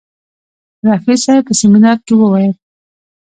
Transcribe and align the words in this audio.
رفیع 0.87 1.17
صاحب 1.23 1.43
په 1.47 1.53
سیمینار 1.61 1.97
کې 2.05 2.13
وویل. 2.15 2.53